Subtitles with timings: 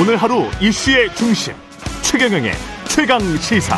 [0.00, 1.52] 오늘 하루 이슈의 중심
[2.00, 2.52] 최경영의
[2.88, 3.76] 최강 시사.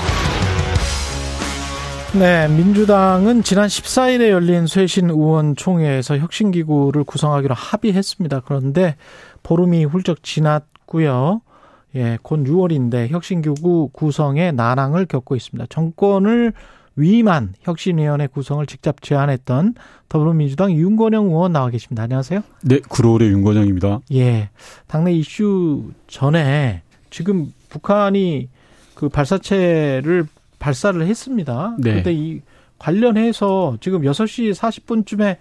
[2.17, 8.43] 네, 민주당은 지난 14일에 열린 쇄신 의원총회에서 혁신기구를 구성하기로 합의했습니다.
[8.45, 8.95] 그런데
[9.43, 11.41] 보름이 훌쩍 지났고요.
[11.96, 15.66] 예, 곧 6월인데 혁신기구 구성에 난항을 겪고 있습니다.
[15.70, 16.52] 정권을
[16.96, 19.74] 위임한 혁신위원회 구성을 직접 제안했던
[20.09, 22.02] 더불어민주당 윤건영 의원 나와 계십니다.
[22.02, 22.42] 안녕하세요.
[22.62, 24.00] 네, 구로울의 윤건영입니다.
[24.12, 24.50] 예,
[24.87, 28.48] 당내 이슈 전에 지금 북한이
[28.95, 30.27] 그 발사체를
[30.59, 31.77] 발사를 했습니다.
[31.78, 31.91] 네.
[31.91, 32.41] 그런데 이
[32.78, 35.36] 관련해서 지금 6시 40분쯤에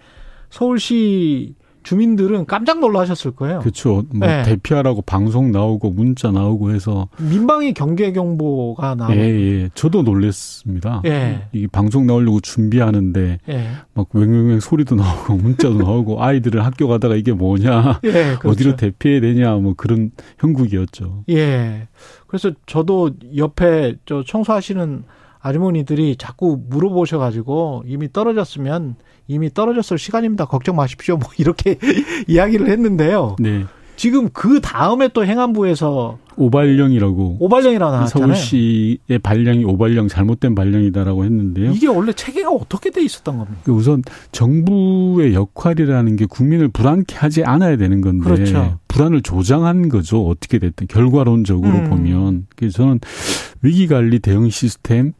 [0.50, 3.60] 서울시 주민들은 깜짝 놀라셨을 거예요.
[3.60, 4.02] 그렇죠.
[4.14, 4.42] 뭐 네.
[4.42, 9.14] 대피하라고 방송 나오고 문자 나오고 해서 민방위 경계 경보가 나오고.
[9.14, 9.70] 예, 예.
[9.74, 11.02] 저도 놀랬습니다.
[11.06, 11.48] 예.
[11.52, 13.68] 이 방송 나오려고 준비하는데 예.
[13.94, 18.48] 막 웽웽웽 소리도 나오고 문자도 나오고 아이들을 학교 가다가 이게 뭐냐, 예, 그렇죠.
[18.48, 21.24] 어디로 대피해야 되냐 뭐 그런 형국이었죠.
[21.30, 21.88] 예.
[22.26, 25.04] 그래서 저도 옆에 저 청소하시는
[25.42, 28.94] 아주머니들이 자꾸 물어보셔가지고 이미 떨어졌으면
[29.26, 30.44] 이미 떨어졌을 시간입니다.
[30.46, 31.16] 걱정 마십시오.
[31.16, 31.78] 뭐 이렇게
[32.28, 33.36] 이야기를 했는데요.
[33.38, 33.64] 네.
[33.96, 38.34] 지금 그 다음에 또 행안부에서 오발령이라고 오발령이라 나왔잖아요.
[38.34, 41.72] 서울시의 발령이 오발령 잘못된 발령이다라고 했는데요.
[41.72, 43.60] 이게 원래 체계가 어떻게 돼 있었던 겁니까?
[43.64, 48.78] 그 우선 정부의 역할이라는 게 국민을 불안케 하지 않아야 되는 건데 그렇죠.
[48.88, 50.26] 불안을 조장한 거죠.
[50.26, 51.90] 어떻게 됐든 결과론적으로 음.
[51.90, 53.00] 보면 그래서 저는
[53.60, 55.12] 위기 관리 대응 시스템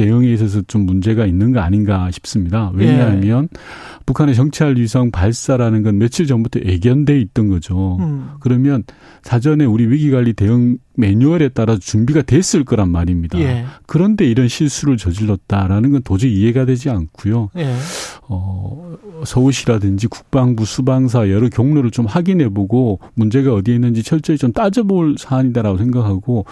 [0.00, 2.70] 대응에 있어서 좀 문제가 있는 거 아닌가 싶습니다.
[2.74, 3.58] 왜냐하면 예.
[4.06, 7.98] 북한의 정찰 위성 발사라는 건 며칠 전부터 예견돼 있던 거죠.
[8.00, 8.30] 음.
[8.40, 8.82] 그러면
[9.22, 13.38] 사전에 우리 위기관리 대응 매뉴얼에 따라 준비가 됐을 거란 말입니다.
[13.40, 13.66] 예.
[13.86, 17.50] 그런데 이런 실수를 저질렀다라는 건 도저히 이해가 되지 않고요.
[17.58, 17.74] 예.
[18.22, 25.16] 어, 서울시라든지 국방부, 수방사 여러 경로를 좀 확인해 보고 문제가 어디에 있는지 철저히 좀 따져볼
[25.18, 26.46] 사안이다라고 생각하고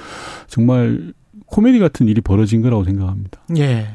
[0.48, 1.12] 정말
[1.50, 3.40] 코미디 같은 일이 벌어진 거라고 생각합니다.
[3.56, 3.86] 예.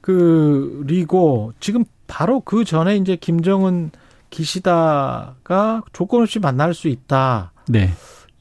[0.00, 3.90] 그리고 지금 바로 그 전에 이제 김정은
[4.30, 7.52] 기시다가 조건 없이 만날 수 있다.
[7.68, 7.90] 네.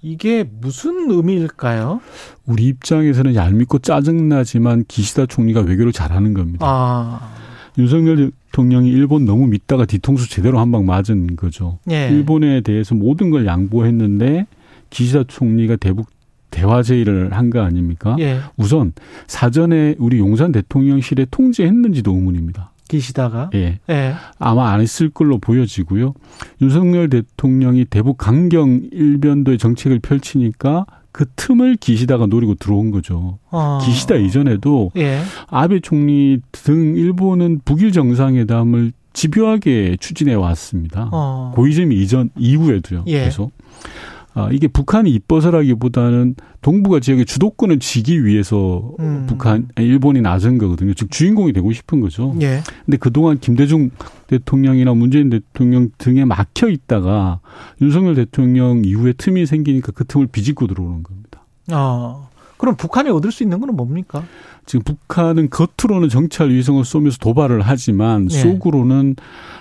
[0.02, 2.02] 이게 무슨 의미일까요?
[2.46, 6.66] 우리 입장에서는 얄밉고 짜증나지만 기시다 총리가 외교를 잘하는 겁니다.
[6.68, 7.34] 아.
[7.78, 11.80] 윤석열 대통령이 일본 너무 믿다가 뒤통수 제대로 한 방 맞은 거죠.
[11.90, 12.10] 예.
[12.10, 14.46] 일본에 대해서 모든 걸 양보했는데
[14.90, 16.08] 기시다 총리가 대북
[16.54, 18.16] 대화 제의를 한 거 아닙니까?
[18.20, 18.40] 예.
[18.58, 18.94] 우선
[19.28, 22.72] 사전에 우리 용산 대통령실에 통지했는지도 의문입니다.
[22.88, 23.80] 기시다가 예.
[23.90, 24.14] 예.
[24.40, 26.14] 아마 안 했을 걸로 보여지고요.
[26.62, 33.40] 윤석열 대통령이 대북 강경 일변도의 정책을 펼치니까 그 틈을 기시다가 노리고 들어온 거죠.
[33.52, 33.80] 어.
[33.84, 35.22] 기시다 이전에도 예.
[35.48, 41.10] 아베 총리 등 일본은 북일 정상회담을 집요하게 추진해 왔습니다.
[41.12, 41.52] 어.
[41.56, 43.04] 고이즈미 이전 이후에도요.
[43.08, 43.26] 예.
[43.26, 43.52] 계속.
[44.36, 49.26] 아, 이게 북한이 이뻐서라기보다는 동북아 지역의 주도권을 쥐기 위해서 음.
[49.28, 50.94] 북한, 일본이 나선 거거든요.
[50.96, 52.36] 즉 주인공이 되고 싶은 거죠.
[52.42, 52.62] 예.
[52.86, 53.92] 근데 그동안 김대중
[54.28, 57.42] 대통령이나 문재인 대통령 등에 막혀 있다가
[57.82, 61.46] 윤석열 대통령 이후에 틈이 생기니까 그 틈을 비집고 들어오는 겁니다.
[61.72, 62.30] 아.
[62.58, 64.24] 그럼 북한이 얻을 수 있는 건 뭡니까?
[64.66, 68.38] 지금 북한은 겉으로는 정찰 위성을 쏘면서 도발을 하지만 예.
[68.38, 69.18] 속으로는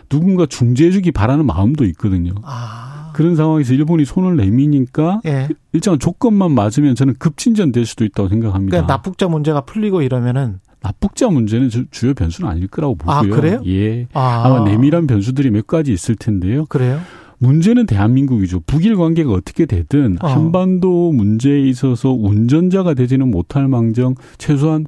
[0.08, 2.32] 누군가 중재해주기 바라는 마음도 있거든요.
[2.44, 2.91] 아.
[3.12, 5.48] 그런 상황에서 일본이 손을 내미니까 예.
[5.72, 8.70] 일정한 조건만 맞으면 저는 급진전 될 수도 있다고 생각합니다.
[8.70, 13.34] 그러니까 납북자 문제가 풀리고 이러면은 납북자 문제는 주요 변수는 아닐 거라고 아, 보고요.
[13.34, 13.62] 아, 그래요?
[13.66, 14.06] 예.
[14.12, 14.42] 아.
[14.44, 16.66] 아마 내밀한 변수들이 몇 가지 있을 텐데요.
[16.66, 17.00] 그래요?
[17.38, 18.60] 문제는 대한민국이죠.
[18.66, 20.28] 북일 관계가 어떻게 되든 어.
[20.28, 24.86] 한반도 문제에 있어서 운전자가 되지는 못할 망정 최소한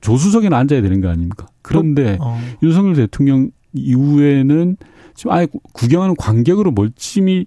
[0.00, 1.48] 조수석에는 앉아야 되는 거 아닙니까?
[1.62, 2.40] 그런데 어.
[2.62, 4.76] 윤석열 대통령 이후에는
[5.20, 7.44] 지금 아예 구경하는 관객으로 멀찍이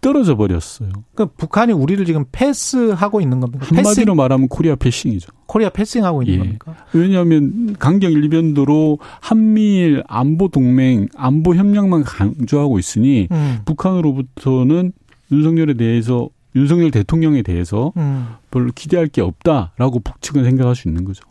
[0.00, 0.88] 떨어져 버렸어요.
[1.14, 3.64] 그러니까 북한이 우리를 지금 패스하고 있는 겁니까?
[3.64, 4.16] 한마디로 Passing?
[4.16, 5.30] 말하면 Korea passing이죠.
[5.46, 6.38] Korea passing하고 있는 예.
[6.40, 6.74] 겁니까?
[6.92, 13.58] 왜냐하면 강경 일변도로 한미일 안보 동맹, 안보 협력만 강조하고 있으니 음.
[13.66, 14.90] 북한으로부터는
[15.30, 18.28] 윤석열에 대해서 윤석열 대통령에 대해서 음.
[18.50, 21.24] 별로 기대할 게 없다라고 북측은 생각할 수 있는 거죠.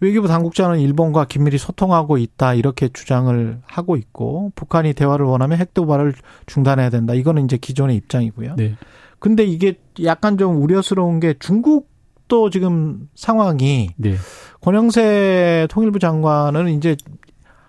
[0.00, 6.14] 외교부 당국자는 일본과 긴밀히 소통하고 있다 이렇게 주장을 하고 있고 북한이 대화를 원하면 핵 도발을
[6.46, 7.14] 중단해야 된다.
[7.14, 8.56] 이거는 이제 기존의 입장이고요.
[8.56, 8.76] 네.
[9.18, 14.16] 근데 이게 약간 좀 우려스러운 게 중국도 지금 상황이 네.
[14.60, 16.96] 권영세 통일부 장관은 이제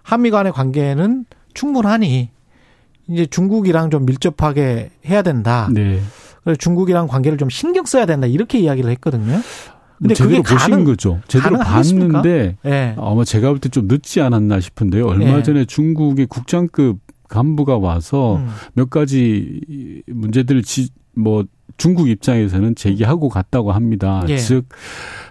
[0.03, 2.29] 한미 간의 관계는 충분하니
[3.07, 5.69] 이제 중국이랑 좀 밀접하게 해야 된다.
[5.73, 5.99] 네.
[6.57, 9.39] 중국이랑 관계를 좀 신경 써야 된다 이렇게 이야기를 했거든요.
[9.97, 11.19] 근데 제대로 그게 보신 가능, 거죠.
[11.27, 12.95] 제대로 봤는데 네.
[12.97, 15.05] 아마 제가 볼 때 좀 늦지 않았나 싶은데요.
[15.07, 15.43] 얼마 네.
[15.43, 18.47] 전에 중국의 국장급 간부가 와서 음.
[18.73, 19.59] 몇 가지
[20.07, 21.43] 문제들을 지, 뭐
[21.77, 24.23] 중국 입장에서는 제기하고 갔다고 합니다.
[24.27, 24.37] 예.
[24.37, 24.67] 즉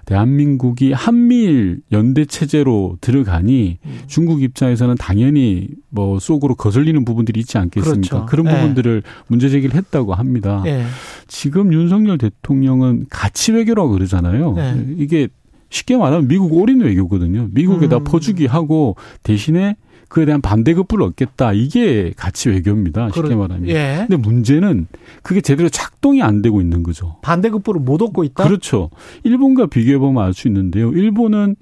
[0.06, 3.98] 대한민국이 한미일 연대 체제로 들어가니 음.
[4.06, 8.08] 중국 입장에서는 당연히 뭐 속으로 거슬리는 부분들이 있지 않겠습니까?
[8.08, 8.26] 그렇죠.
[8.26, 8.50] 그런 예.
[8.56, 10.62] 부분들을 문제 제기를 했다고 합니다.
[10.66, 10.84] 예.
[11.26, 14.54] 지금 윤석열 대통령은 가치 외교라고 그러잖아요.
[14.58, 14.84] 예.
[14.96, 15.28] 이게
[15.70, 17.48] 쉽게 말하면 미국 올인 외교거든요.
[17.52, 18.04] 미국에다 음.
[18.04, 19.76] 퍼주기 하고 대신에
[20.08, 21.52] 그에 대한 반대급부를 얻겠다.
[21.52, 23.10] 이게 가치 외교입니다.
[23.10, 23.68] 쉽게 말하면.
[23.68, 24.06] 예.
[24.08, 24.86] 근데 문제는
[25.22, 27.16] 그게 제대로 작동이 안 되고 있는 거죠.
[27.22, 28.44] 반대급부를 못 얻고 있다?
[28.44, 28.90] 그렇죠.
[29.24, 30.92] 일본과 비교해 보면 알 수 있는데요.
[30.92, 31.56] 일본은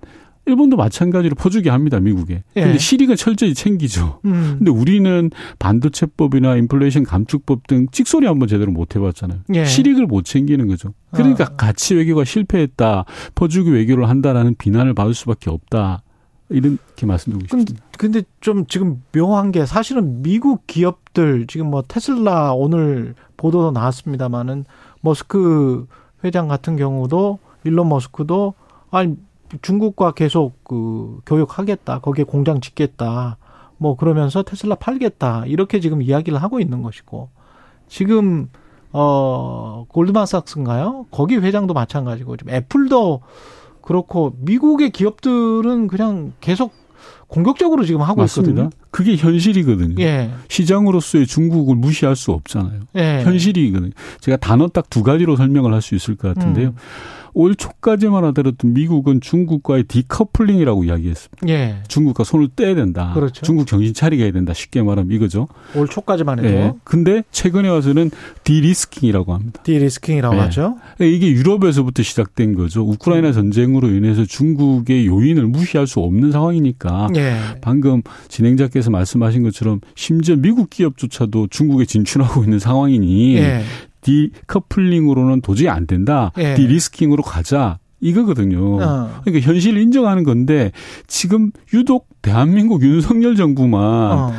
[0.49, 2.45] 일본도 마찬가지로 퍼주기 합니다, 미국에.
[2.57, 2.61] 예.
[2.61, 4.21] 근데 실익은 철저히 챙기죠.
[4.27, 4.57] 음.
[4.59, 9.41] 근데 우리는 반도체법이나 인플레이션 감축법 등 찍소리 한번 제대로 못 해봤잖아요.
[9.55, 9.65] 예.
[9.65, 10.95] 실익을 못 챙기는 거죠.
[11.11, 11.57] 그러니까 아.
[11.57, 16.03] 가치 외교가 실패했다, 퍼주기 외교를 한다라는 비난을 받을 수밖에 없다.
[16.49, 17.85] 이렇게 말씀드리고 싶습니다.
[17.99, 24.65] 근데 좀 지금 묘한 게 사실은 미국 기업들 지금 뭐 테슬라 오늘 보도도 나왔습니다마는
[25.01, 25.87] 머스크
[26.25, 28.55] 회장 같은 경우도 일론 머스크도
[28.91, 29.17] 아니
[29.63, 33.39] 중국과 계속 그 교육하겠다 거기에 공장 짓겠다
[33.79, 37.29] 뭐 그러면서 테슬라 팔겠다 이렇게 지금 이야기를 하고 있는 것이고
[37.89, 38.49] 지금
[38.93, 41.07] 어 골드만삭스인가요?
[41.11, 43.21] 거기 회장도 마찬가지고 지금 애플도
[43.87, 46.73] 그렇고 미국의 기업들은 그냥 계속
[47.29, 48.63] 공격적으로 지금 하고 맞습니다.
[48.65, 48.71] 있거든요.
[48.91, 49.95] 그게 현실이거든요.
[50.01, 50.31] 예.
[50.49, 52.81] 시장으로서의 중국을 무시할 수 없잖아요.
[52.97, 53.23] 예.
[53.25, 53.93] 현실이거든요.
[54.21, 56.69] 제가 단어 딱 두 가지로 설명을 할 수 있을 것 같은데요.
[56.69, 56.75] 음.
[57.37, 61.47] 올 초까지만 하더라도 미국은 중국과의 decoupling이라고 이야기했습니다.
[61.49, 61.77] 예.
[61.87, 63.13] 중국과 손을 떼야 된다.
[63.13, 63.43] 그렇죠.
[63.43, 64.55] 중국 정신 차리게 해야 된다.
[64.55, 65.47] 쉽게 말하면 이거죠.
[65.75, 66.49] 올 초까지만 해도.
[66.49, 66.73] 예.
[66.83, 68.11] 근데 최근에 와서는
[68.45, 69.63] derisking이라고 합니다.
[69.65, 70.41] derisking이라고 예.
[70.41, 70.79] 하죠.
[71.03, 72.81] 예, 이게 유럽에서부터 시작된 거죠.
[72.81, 73.33] 우크라이나 음.
[73.35, 77.37] 전쟁으로 인해서 중국의 요인을 무시할 수 없는 상황이니까 예.
[77.61, 83.63] 방금 진행자께서 말씀하신 것처럼 심지어 미국 기업조차도 중국에 진출하고 있는 상황이니 예.
[84.07, 86.33] decoupling으로는 도저히 안 된다.
[86.39, 86.55] 예.
[86.55, 87.79] derisking으로 가자.
[88.01, 88.77] 이거거든요.
[88.77, 89.21] 어.
[89.25, 90.71] 그러니까 현실을 인정하는 건데
[91.07, 94.33] 지금 유독 대한민국 윤석열 정부만 어.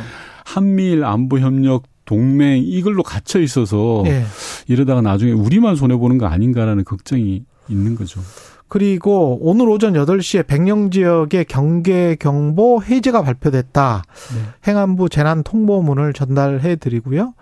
[0.44, 4.24] 한미일 안보 협력 동맹 이걸로 갇혀 있어서 예.
[4.68, 8.20] 이러다가 나중에 우리만 손해 보는 거 아닌가라는 걱정이 있는 거죠.
[8.68, 14.02] 그리고 오늘 오전 8시에 백령 지역의 경계 경보 해제가 발표됐다.
[14.34, 14.70] 네.
[14.70, 17.34] 행안부 재난 통보문을 전달해 드리고요.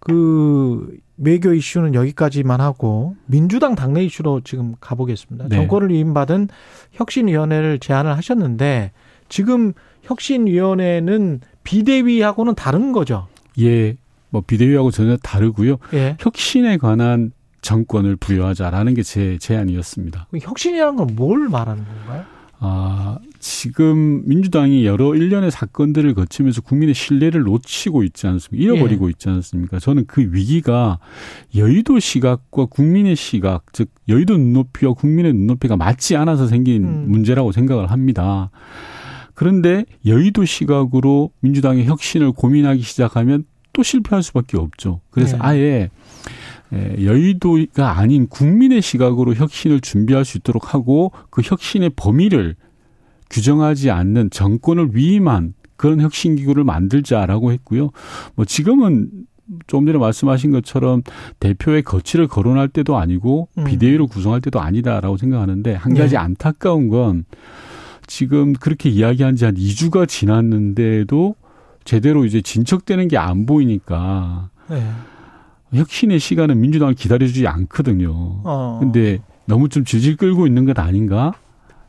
[0.00, 5.48] 그 외교 이슈는 여기까지만 하고 민주당 당내 이슈로 지금 가보겠습니다.
[5.48, 5.56] 네.
[5.56, 6.48] 정권을 위임받은
[6.92, 8.92] 혁신위원회를 제안을 하셨는데
[9.28, 9.72] 지금
[10.02, 13.26] 혁신위원회는 비대위하고는 다른 거죠.
[13.60, 13.96] 예,
[14.30, 15.76] 뭐 비대위하고 전혀 다르고요.
[15.94, 16.16] 예.
[16.20, 17.32] 혁신에 관한
[17.62, 20.28] 정권을 부여하자라는 게 제 제안이었습니다.
[20.40, 22.24] 혁신이라는 건 뭘 말하는 건가요?
[22.58, 23.18] 아,
[23.48, 28.62] 지금 민주당이 여러 일련의 사건들을 거치면서 국민의 신뢰를 놓치고 있지 않습니까?
[28.62, 29.10] 잃어버리고 예.
[29.10, 29.78] 있지 않습니까?
[29.78, 30.98] 저는 그 위기가
[31.54, 37.04] 여의도 시각과 국민의 시각, 즉 여의도 눈높이와 국민의 눈높이가 맞지 않아서 생긴 음.
[37.08, 38.50] 문제라고 생각을 합니다.
[39.34, 45.02] 그런데 여의도 시각으로 민주당의 혁신을 고민하기 시작하면 또 실패할 수밖에 없죠.
[45.10, 45.42] 그래서 네.
[45.44, 45.90] 아예
[46.72, 52.56] 여의도가 아닌 국민의 시각으로 혁신을 준비할 수 있도록 하고 그 혁신의 범위를
[53.30, 57.90] 규정하지 않는 정권을 위임한 그런 혁신기구를 만들자라고 했고요.
[58.34, 59.10] 뭐 지금은
[59.66, 61.02] 좀 전에 말씀하신 것처럼
[61.38, 63.64] 대표의 거취를 거론할 때도 아니고 음.
[63.64, 66.16] 비대위로 구성할 때도 아니다라고 생각하는데 한 가지 네.
[66.16, 67.24] 안타까운 건
[68.08, 71.34] 지금 그렇게 이야기한 지 한 2주가 지났는데도
[71.84, 74.82] 제대로 이제 진척되는 게 안 보이니까 네.
[75.74, 78.10] 혁신의 시간은 민주당을 기다려주지 않거든요.
[78.44, 78.78] 어.
[78.80, 81.34] 근데 너무 좀 질질 끌고 있는 것 아닌가?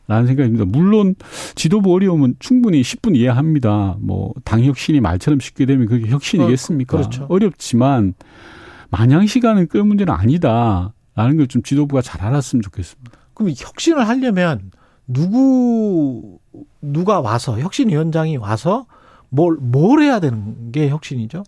[0.08, 0.64] 라는 생각입니다.
[0.64, 1.14] 물론
[1.54, 3.96] 지도부 어려움은 충분히 10분 이해합니다.
[4.00, 6.96] 뭐 당 혁신이 말처럼 쉽게 되면 그게 혁신이겠습니까?
[6.96, 7.26] 어, 그렇죠.
[7.28, 8.14] 어렵지만
[8.90, 10.92] 마냥 시간을 끌 문제는 아니다.
[11.14, 13.12] 라는 걸 좀 지도부가 잘 알았으면 좋겠습니다.
[13.34, 14.70] 그럼 혁신을 하려면
[15.06, 16.38] 누구
[16.80, 18.86] 누가 와서 혁신위원장이 와서
[19.28, 21.44] 뭘 뭘 해야 되는 게 혁신이죠?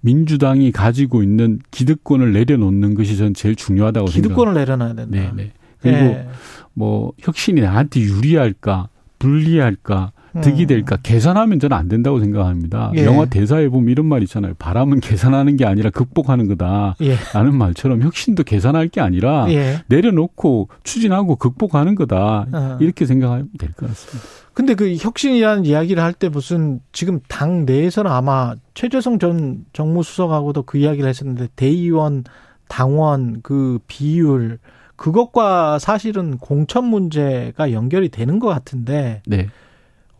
[0.00, 4.28] 민주당이 가지고 있는 기득권을 내려놓는 것이 전 제일 중요하다고 생각합니다.
[4.28, 5.10] 기득권을 내려놔야 된다.
[5.10, 5.52] 네, 네.
[5.80, 6.28] 그리고 네.
[6.74, 8.88] 뭐 혁신이 나한테 유리할까
[9.18, 10.66] 불리할까 득이 음.
[10.66, 12.90] 될까 계산하면 저는 안 된다고 생각합니다.
[12.96, 13.04] 예.
[13.04, 14.54] 영화 대사에 보면 이런 말 있잖아요.
[14.58, 16.96] 바람은 계산하는 게 아니라 극복하는 거다.
[17.02, 17.16] 예.
[17.34, 19.82] 라는 말처럼 혁신도 계산할 게 아니라 예.
[19.88, 22.46] 내려놓고 추진하고 극복하는 거다.
[22.50, 22.78] 어.
[22.80, 24.26] 이렇게 생각하면 될 것 같습니다.
[24.54, 30.78] 근데 그 혁신이라는 이야기를 할 때 무슨 지금 당 내에서는 아마 최재성 전 정무수석하고도 그
[30.78, 32.24] 이야기를 했었는데 대의원
[32.68, 34.58] 당원 그 비율
[35.02, 39.48] 그것과 사실은 공천 문제가 연결이 되는 것 같은데 네.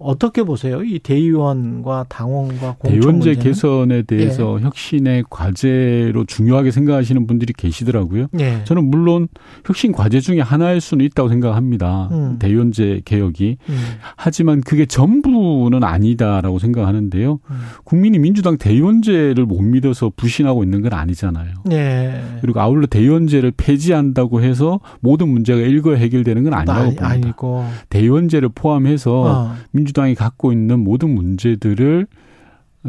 [0.04, 0.82] 어떻게 보세요?
[0.82, 3.38] 이 대의원과 당원과 공천 대의원제 문제는?
[3.40, 4.64] 개선에 대해서 예.
[4.64, 8.26] 혁신의 과제로 중요하게 생각하시는 분들이 계시더라고요.
[8.40, 8.62] 예.
[8.64, 9.28] 저는 물론
[9.64, 12.08] 혁신 과제 중에 하나일 수는 있다고 생각합니다.
[12.12, 12.36] 음.
[12.38, 13.56] 대의원제 개혁이.
[13.68, 13.78] 음.
[14.16, 17.38] 하지만 그게 전부는 아니다라고 생각하는데요.
[17.50, 17.60] 음.
[17.84, 21.52] 국민이 민주당 대의원제를 못 믿어서 불신하고 있는 건 아니잖아요.
[21.70, 22.22] 예.
[22.40, 27.08] 그리고 아울러 대의원제를 폐지한다고 해서 모든 문제가 일거 해결되는 건 아니라고 봅니다.
[27.08, 27.64] 아니고.
[27.88, 29.54] 대의원제를 포함해서 어.
[29.70, 32.06] 민주 당이 갖고 있는 모든 문제들을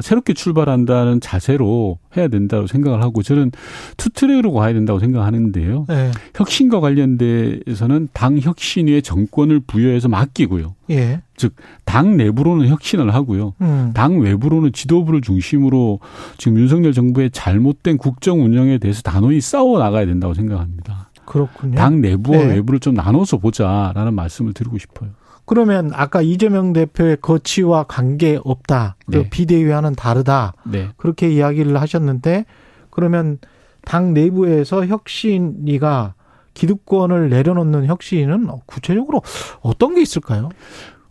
[0.02, 3.52] 새롭게 출발한다는 자세로 해야 된다고 생각을 하고 저는
[3.98, 5.86] 투트랙으로 가야 된다고 생각하는데요.
[5.88, 6.12] 네.
[6.36, 10.74] 혁신과 관련돼서는 당 혁신위에 정권을 부여해서 맡기고요.
[10.90, 11.22] 예.
[11.38, 13.54] 즉당 내부로는 혁신을 하고요.
[13.62, 13.92] 음.
[13.94, 16.00] 당 외부로는 지도부를 중심으로
[16.38, 21.12] 지금 윤석열 정부의 잘못된 국정 운영에 대해서 단호히 싸워 나가야 된다고 생각합니다.
[21.26, 21.76] 그렇군요.
[21.76, 22.46] 당 내부와 네.
[22.56, 25.12] 외부를 좀 나눠서 보자라는 말씀을 드리고 싶어요.
[25.46, 28.96] 그러면 아까 이재명 대표의 거치와 관계 없다.
[29.08, 29.30] 네.
[29.30, 30.54] 비대위와는 다르다.
[30.66, 30.90] 네.
[30.98, 32.46] 그렇게 이야기를 하셨는데
[32.90, 33.40] 그러면
[33.84, 36.16] 당 내부에서 혁신이가
[36.54, 39.22] 기득권을 내려놓는 혁신은 구체적으로
[39.62, 40.50] 어떤 게 있을까요?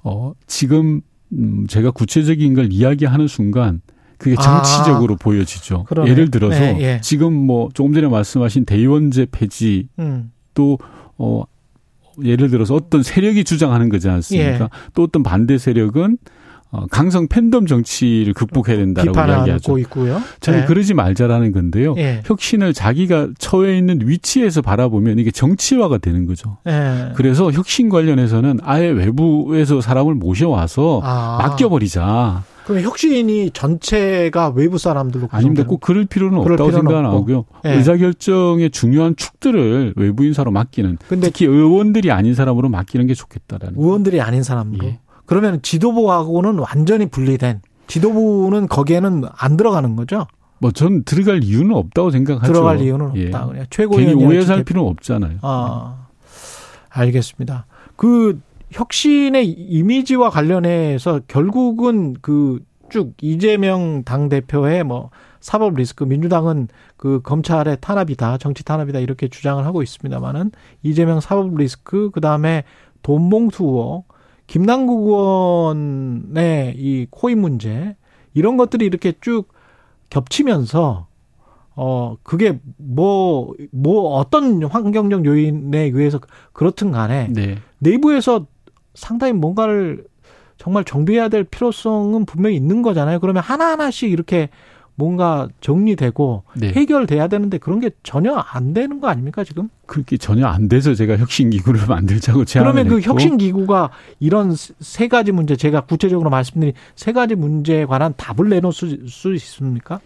[0.03, 3.81] 어, 지금 음, 제가 구체적인 걸 이야기하는 순간
[4.19, 5.85] 그게 정치적으로 아, 보여지죠.
[5.85, 6.11] 그러네.
[6.11, 7.01] 예를 들어서 네, 예.
[7.03, 10.31] 지금 뭐 조금 전에 말씀하신 대의원제 폐지 음.
[10.55, 10.79] 또
[11.19, 11.43] 어,
[12.23, 14.65] 예를 들어서 어떤 세력이 주장하는 거지 않습니까?
[14.65, 14.69] 예.
[14.95, 16.19] 또 어떤 반대 세력은
[16.73, 19.79] 어, 강성 팬덤 정치를 극복해야 된다라고 이야기하죠.
[19.81, 20.23] 있고요.
[20.41, 20.67] 저는 네.
[20.67, 21.93] 그러지 말자라는 건데요.
[21.93, 22.23] 네.
[22.25, 26.57] 혁신을 자기가 처해 있는 위치에서 바라보면 이게 정치화가 되는 거죠.
[26.65, 27.13] 네.
[27.15, 31.39] 그래서 혁신 관련해서는 아예 외부에서 사람을 모셔와서 아.
[31.43, 32.43] 맡겨버리자.
[32.65, 35.65] 그럼 혁신이 전체가 외부 사람들로 아닙니다.
[35.67, 37.45] 꼭 그럴 필요는 없다고 생각하고요.
[37.65, 37.77] 네.
[37.77, 43.75] 의사결정의 중요한 축들을 외부 인 사로 맡기는 근데 특히 의원들이 아닌 사람으로 맡기는 게 좋겠다라는.
[43.79, 44.87] 의원들이 아닌 사람으로.
[44.87, 45.01] 예.
[45.27, 50.27] 그러면 지도부하고는 완전히 분리된 지도부는 거기에는 안 들어가는 거죠?
[50.59, 52.53] 뭐 전 들어갈 이유는 없다고 생각하죠.
[52.53, 53.27] 들어갈 이유는 예.
[53.27, 53.47] 없다.
[53.47, 55.39] 그냥 최고위원 오해 살 필요는 없잖아요.
[55.43, 56.07] 아,
[56.91, 57.67] 알겠습니다.
[57.97, 58.41] 그
[58.73, 62.61] 혁신의 이미지와 관련해서 결국은 그
[62.93, 65.11] 쭉 이재명 당 대표의 뭐
[65.41, 70.53] 사법 리스크 민주당은 그 검찰의 탄압이다 정치 탄압이다 이렇게 주장을 하고 있습니다만은
[70.83, 72.65] 이재명 사법 리스크 그 다음에
[73.03, 74.05] 돈봉투 의혹
[74.47, 77.97] 김남국 의원의 이 코인 문제
[78.35, 79.49] 이런 것들이 이렇게 쭉
[80.11, 81.07] 겹치면서
[81.75, 86.21] 어 그게 뭐뭐 뭐 어떤 환경적 요인에 의해서
[86.53, 87.57] 그렇든 간에 네.
[87.79, 88.47] 내부에서
[88.95, 90.05] 상당히 뭔가를
[90.59, 93.19] 정말 정비해야 될 필요성은 분명히 있는 거잖아요.
[93.21, 94.49] 그러면 하나하나씩 이렇게
[94.95, 96.69] 뭔가 정리되고 네.
[96.73, 99.69] 해결돼야 되는데 그런 게 전혀 안 되는 거 아닙니까 지금?
[99.87, 105.09] 그렇게 전혀 안 돼서 제가 혁신 기구를 만들자고 제안을 그러면 그 혁신 기구가 이런 세
[105.09, 110.01] 가지 문제 제가 구체적으로 말씀드린 세 가지 문제에 관한 답을 내놓을 수, 수 있습니까?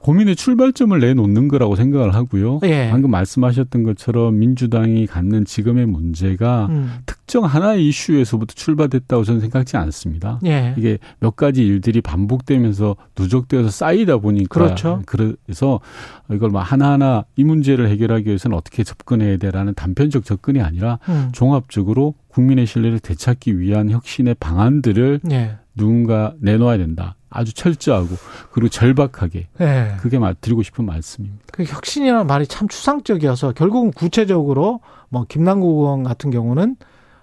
[0.00, 2.60] 고민의 출발점을 내놓는 거라고 생각을 하고요.
[2.64, 2.88] 예.
[2.90, 6.90] 방금 말씀하셨던 것처럼 민주당이 갖는 지금의 문제가 음.
[7.04, 10.40] 특정 하나의 이슈에서부터 출발됐다고 저는 생각지 않습니다.
[10.46, 10.74] 예.
[10.78, 15.02] 이게 몇 가지 일들이 반복되면서 누적되어서 쌓이다 보니까 그렇죠.
[15.04, 15.80] 그래서
[16.30, 21.28] 이걸 막 하나하나 이 문제를 해결하기 위해서는 어떻게 접근해야 돼라는 단편적 접근이 아니라 음.
[21.32, 25.56] 종합적으로 국민의 신뢰를 되찾기 위한 혁신의 방안들을 예.
[25.80, 27.16] 누군가 내놓아야 된다.
[27.30, 28.08] 아주 철저하고
[28.52, 29.96] 그리고 절박하게 네.
[30.00, 31.44] 그게 드리고 싶은 말씀입니다.
[31.52, 36.76] 그 혁신이라는 말이 참 추상적이어서 결국은 구체적으로 뭐 김남국 의원 같은 경우는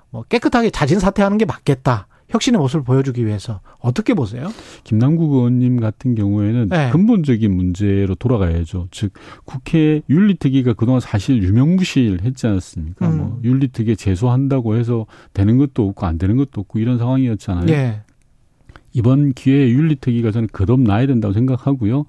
[0.10, 2.08] 뭐 깨끗하게 자진 사퇴하는 게 맞겠다.
[2.30, 4.50] 혁신의 모습을 보여주기 위해서 어떻게 보세요?
[4.84, 6.90] 김남국 의원님 같은 경우에는 네.
[6.92, 8.90] 근본적인 문제로 돌아가야죠.
[8.92, 9.14] 즉
[9.46, 13.10] 국회 윤리특위가 그동안 사실 유명무실했지 않았습니까?
[13.10, 13.18] 음.
[13.18, 17.66] 뭐 윤리특위 제소한다고 해서 되는 것도 없고 안 되는 것도 없고 이런 상황이었잖아요.
[17.66, 18.02] 네.
[18.98, 22.06] 이번 기회에 윤리특위가 저는 거듭 나야 된다고 생각하고요.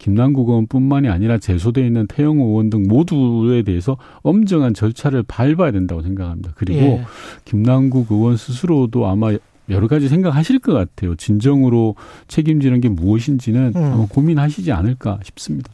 [0.00, 6.50] 김남국 의원뿐만이 아니라 제소돼 있는 태영호 의원 등 모두에 대해서 엄정한 절차를 밟아야 된다고 생각합니다.
[6.56, 7.04] 그리고 예.
[7.44, 9.32] 김남국 의원 스스로도 아마
[9.68, 11.14] 여러 가지 생각하실 것 같아요.
[11.14, 11.94] 진정으로
[12.26, 13.82] 책임지는 게 무엇인지는 음.
[13.92, 15.70] 아마 고민하시지 않을까 싶습니다.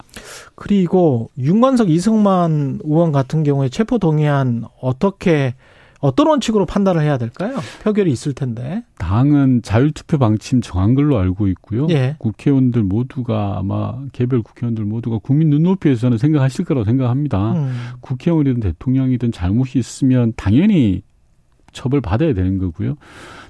[0.55, 5.55] 그리고 윤관석 이승만 의원 같은 경우에 체포 동의안 어떻게
[6.01, 7.57] 어떤 원칙으로 판단을 해야 될까요?
[7.83, 8.85] 표결이 있을 텐데.
[8.99, 11.89] 당은 자율투표 방침 정한 걸로 알고 있고요.
[11.91, 12.15] 예.
[12.19, 17.53] 국회의원들 모두가 아마 개별 국회의원들 모두가 국민 눈높이에서는 생각하실 거라고 생각합니다.
[17.53, 17.73] 음.
[18.01, 21.03] 국회의원이든 대통령이든 잘못이 있으면 당연히
[21.73, 22.97] 처벌 받아야 되는 거고요.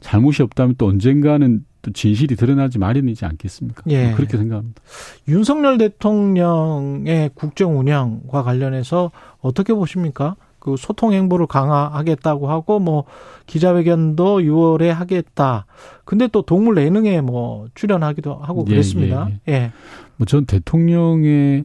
[0.01, 3.83] 잘못이 없다면 또 언젠가는 또 진실이 드러나지 마련이지 않겠습니까?
[3.89, 4.13] 예.
[4.13, 4.83] 그렇게 생각합니다.
[5.29, 10.35] 윤석열 대통령의 국정 운영과 관련해서 어떻게 보십니까?
[10.69, 13.05] 그 소통 행보를 강화하겠다고 하고 뭐
[13.47, 15.65] 기자회견도 6월에 하겠다.
[16.05, 19.29] 근데 또 동물 예능에 뭐 출연하기도 하고 예, 그랬습니다.
[19.31, 19.53] 예.
[19.53, 19.53] 예.
[19.53, 19.73] 예.
[20.17, 21.65] 뭐전 대통령의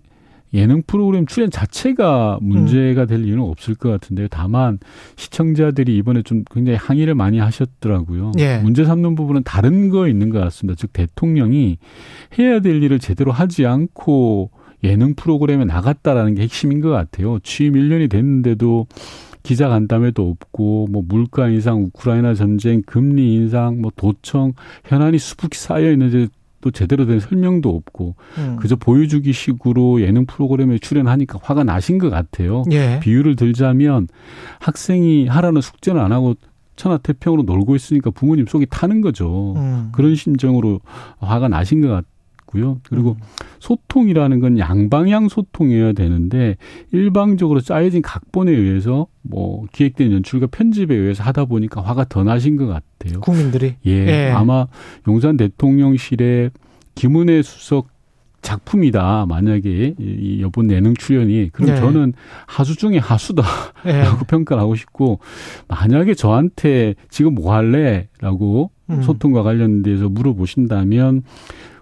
[0.53, 4.27] 예능 프로그램 출연 자체가 문제가 될 이유는 없을 것 같은데요.
[4.29, 4.77] 다만
[5.15, 8.33] 시청자들이 이번에 좀 굉장히 항의를 많이 하셨더라고요.
[8.37, 8.59] 예.
[8.59, 10.77] 문제 삼는 부분은 다른 거 있는 것 같습니다.
[10.79, 11.77] 즉 대통령이
[12.37, 14.51] 해야 될 일을 제대로 하지 않고
[14.83, 17.39] 예능 프로그램에 나갔다라는 게 핵심인 것 같아요.
[17.39, 18.87] 취임 1년이 됐는데도
[19.43, 24.53] 기자 간담회도 없고 뭐 물가 인상, 우크라이나 전쟁, 금리 인상, 뭐 도청
[24.85, 26.27] 현안이 수북히 쌓여 있는데
[26.61, 28.55] 또 제대로 된 설명도 없고 음.
[28.57, 32.63] 그저 보여주기 식으로 예능 프로그램에 출연하니까 화가 나신 것 같아요.
[32.71, 33.01] 예.
[33.01, 34.07] 비유를 들자면
[34.59, 36.35] 학생이 하라는 숙제는 안 하고
[36.77, 39.55] 천하태평으로 놀고 있으니까 부모님 속이 타는 거죠.
[39.57, 39.89] 음.
[39.91, 40.79] 그런 심정으로
[41.19, 42.12] 화가 나신 것 같아요.
[42.53, 42.79] 있고요.
[42.87, 43.25] 그리고 음.
[43.59, 46.55] 소통이라는 건 양방향 소통이어야 되는데
[46.91, 52.67] 일방적으로 짜여진 각본에 의해서 뭐 기획된 연출과 편집에 의해서 하다 보니까 화가 더 나신 것
[52.67, 53.19] 같아요.
[53.21, 54.31] 국민들이 예, 예.
[54.31, 54.67] 아마
[55.07, 56.51] 용산 대통령실의
[56.95, 57.87] 김은혜 수석
[58.41, 59.25] 작품이다.
[59.27, 61.75] 만약에 이 여본 예능 출연이 그럼 네.
[61.77, 62.13] 저는
[62.45, 64.03] 하수 중에 하수다라고 네.
[64.27, 65.19] 평가를 하고 싶고
[65.69, 69.01] 만약에 저한테 지금 뭐 할래라고 음.
[69.01, 71.23] 소통과 관련돼서 물어보신다면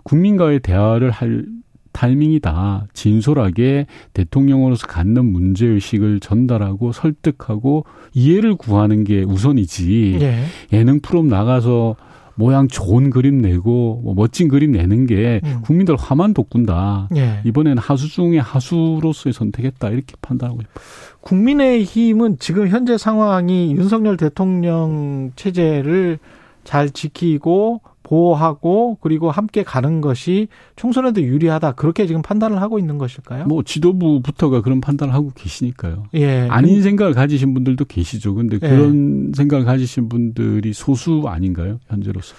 [0.03, 1.45] 국민과의 대화를 할
[1.91, 2.87] 타이밍이다.
[2.93, 10.19] 진솔하게 대통령으로서 갖는 문제의식을 전달하고 설득하고 이해를 구하는 게 우선이지.
[10.21, 10.43] 예.
[10.71, 11.95] 예능 프로 나가서
[12.35, 15.59] 모양 좋은 그림 내고 뭐 멋진 그림 내는 게 음.
[15.63, 17.09] 국민들 화만 돋군다.
[17.15, 17.41] 예.
[17.43, 21.17] 이번에는 하수 중에 하수로서의 선택했다 이렇게 판단하고 싶어요.
[21.21, 26.19] 국민의힘은 지금 현재 상황이 윤석열 대통령 체제를
[26.63, 33.45] 잘 지키고 보호하고 그리고 함께 가는 것이 총선에도 유리하다 그렇게 지금 판단을 하고 있는 것일까요?
[33.45, 36.03] 뭐 지도부부터가 그런 판단을 하고 계시니까요.
[36.15, 36.47] 예.
[36.49, 38.35] 아닌 생각을 가지신 분들도 계시죠.
[38.35, 38.67] 근데 예.
[38.67, 41.79] 그런 생각을 가지신 분들이 소수 아닌가요?
[41.87, 42.35] 현재로서.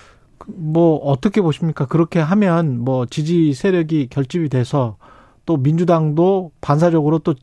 [0.47, 1.87] 뭐 어떻게 보십니까?
[1.87, 4.97] 그렇게 하면 뭐 지지 세력이 결집이 돼서
[5.47, 7.35] 또 민주당도 반사적으로 또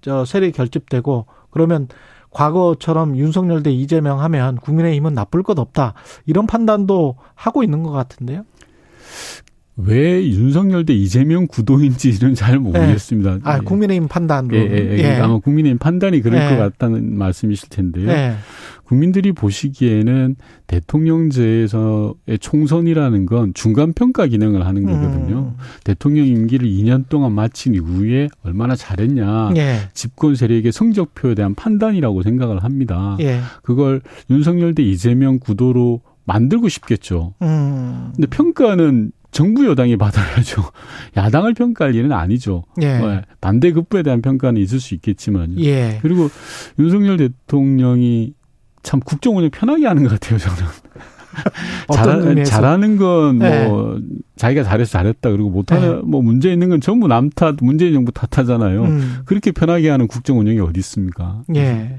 [0.00, 1.88] 저 세력이 결집되고 그러면
[2.30, 5.94] 과거처럼 윤석열 대 이재명 하면 국민의힘은 나쁠 것 없다.
[6.26, 8.44] 이런 판단도 하고 있는 것 같은데요.
[9.84, 13.34] 왜 윤석열 대 이재명 구도인지는 잘 모르겠습니다.
[13.34, 13.40] 네.
[13.44, 13.60] 아, 예.
[13.60, 14.56] 국민의힘 판단으로.
[14.56, 15.14] 예, 예, 예.
[15.16, 18.36] 아마 국민의힘 판단이 그럴 것 같다는 말씀이실 텐데요.
[18.90, 20.34] 국민들이 보시기에는
[20.66, 25.54] 대통령제에서의 총선이라는 건 중간 평가 기능을 하는 거거든요.
[25.56, 25.64] 음.
[25.84, 29.76] 대통령 임기를 2년 동안 마친 이후에 얼마나 잘했냐, 예.
[29.94, 33.16] 집권 세력의 성적표에 대한 판단이라고 생각을 합니다.
[33.20, 33.38] 예.
[33.62, 37.34] 그걸 윤석열 대 이재명 구도로 만들고 싶겠죠.
[37.42, 38.10] 음.
[38.16, 40.62] 근데 평가는 정부 여당이 받아야죠.
[41.16, 42.64] 야당을 평가할 일은 아니죠.
[42.82, 42.98] 예.
[42.98, 43.22] 네.
[43.40, 45.58] 반대 급부에 대한 평가는 있을 수 있겠지만.
[45.60, 45.98] 예.
[46.02, 46.28] 그리고
[46.78, 48.34] 윤석열 대통령이
[48.82, 50.64] 참 국정 운영 편하게 하는 것 같아요, 저는.
[51.94, 54.00] 잘, 잘하는 건뭐 네.
[54.36, 56.02] 자기가 잘해서 잘했다 그리고 못하는 네.
[56.04, 58.82] 뭐 문제 있는 건 전부 남 탓, 문재인 정부 탓하잖아요.
[58.84, 59.18] 음.
[59.24, 61.42] 그렇게 편하게 하는 국정 운영이 어디 있습니까?
[61.54, 61.98] 예.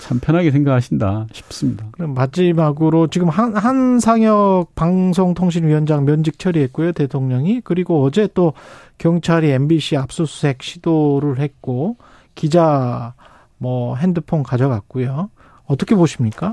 [0.00, 1.86] 참 편하게 생각하신다 싶습니다.
[1.92, 7.60] 그럼 마지막으로 지금 한, 한상혁 방송통신위원장 면직 처리했고요, 대통령이.
[7.64, 8.52] 그리고 어제 또
[8.98, 11.96] 경찰이 MBC 압수수색 시도를 했고
[12.34, 13.14] 기자
[13.58, 15.30] 뭐 핸드폰 가져갔고요.
[15.66, 16.52] 어떻게 보십니까?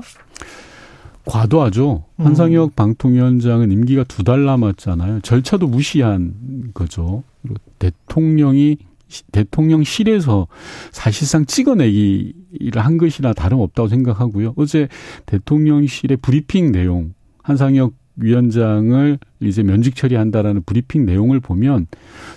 [1.30, 2.04] 과도하죠.
[2.16, 2.26] 음.
[2.26, 5.20] 한상혁 방통위원장은 임기가 두 달 남았잖아요.
[5.20, 6.34] 절차도 무시한
[6.74, 7.22] 거죠.
[7.42, 8.76] 그리고 대통령이
[9.32, 10.46] 대통령실에서
[10.92, 14.54] 사실상 찍어내기를 한 것이나 다름없다고 생각하고요.
[14.56, 14.88] 어제
[15.26, 21.86] 대통령실의 브리핑 내용 한상혁 위원장을 이제 면직 처리한다라는 브리핑 내용을 보면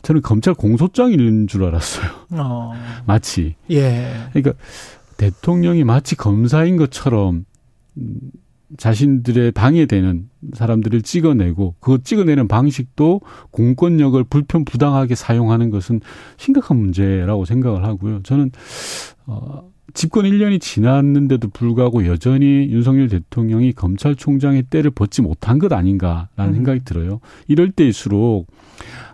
[0.02, 2.10] 저는 검찰 공소장 읽는 줄 알았어요.
[2.32, 2.74] 어.
[3.06, 3.56] 마치.
[3.70, 4.14] 예.
[4.32, 4.54] 그러니까
[5.18, 7.46] 대통령이 마치 검사인 것처럼
[8.78, 16.02] 자신들의 방해되는 사람들을 찍어내고 그 찍어내는 방식도 공권력을 불편 부당하게 사용하는 것은
[16.38, 18.22] 심각한 문제라고 생각을 하고요.
[18.24, 18.52] 저는
[19.26, 26.54] 어 집권 1년이 지났는데도 불구하고 여전히 윤석열 대통령이 검찰총장의 때를 벗지 못한 것 아닌가라는 음.
[26.54, 27.20] 생각이 들어요.
[27.48, 28.48] 이럴 때일수록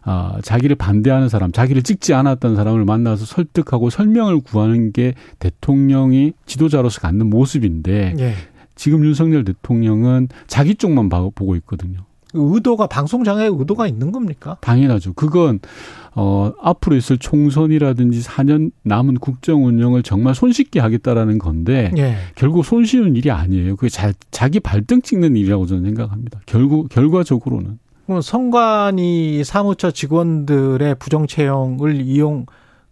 [0.04, 7.02] 아, 자기를 반대하는 사람, 자기를 찍지 않았던 사람을 만나서 설득하고 설명을 구하는 게 대통령이 지도자로서
[7.02, 8.34] 갖는 모습인데 예.
[8.80, 12.00] 지금 윤석열 대통령은 자기 쪽만 보고 있거든요.
[12.34, 14.56] 의도가 방송장에 의도가 있는 겁니까?
[14.62, 15.12] 당연하죠.
[15.13, 15.60] 그건
[16.15, 22.15] 어 앞으로 있을 총선이라든지 4년 남은 국정 운영을 정말 손쉽게 하겠다라는 건데 예.
[22.36, 23.76] 결국 손쉬운 일이 아니에요.
[23.76, 26.39] 그게 자, 자기 발등 찍는 일이라고 저는 생각합니다.
[26.46, 32.46] 결국 결과적으로는 그럼 선관위 사무처 직원들의 부정 채용을 이용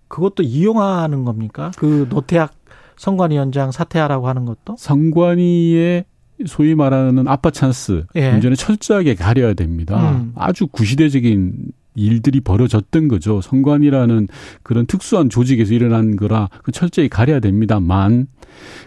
[0.09, 1.71] 그것도 이용하는 겁니까?
[1.77, 2.51] 그 노태학
[2.97, 6.05] 선관위원장 사퇴하라고 하는 것도 선관위의
[6.45, 8.31] 소위 말하는 아빠 찬스 예.
[8.31, 10.11] 문제는 철저하게 가려야 됩니다.
[10.11, 10.33] 음.
[10.35, 13.41] 아주 구시대적인 일들이 벌어졌던 거죠.
[13.41, 14.27] 선관이라는
[14.61, 18.27] 그런 특수한 조직에서 일어난 거라 그 철저히 가려야 됩니다만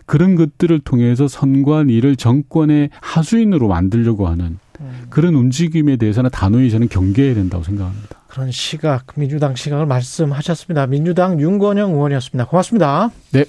[0.06, 5.06] 그런 것들을 통해서 선관위를 정권의 하수인으로 만들려고 하는 음.
[5.10, 8.20] 그런 움직임에 대해서는 단호히 저는 경계해야 된다고 생각합니다.
[8.28, 10.86] 그런 시각, 민주당 시각을 말씀하셨습니다.
[10.86, 12.46] 민주당 윤건영 의원이었습니다.
[12.46, 13.10] 고맙습니다.
[13.32, 13.44] 네.